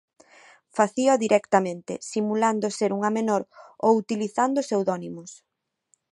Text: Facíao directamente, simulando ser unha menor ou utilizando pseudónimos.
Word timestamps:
Facíao 0.77 1.21
directamente, 1.25 1.93
simulando 2.11 2.75
ser 2.77 2.91
unha 2.97 3.11
menor 3.17 3.43
ou 3.85 3.91
utilizando 4.01 4.59
pseudónimos. 4.65 5.31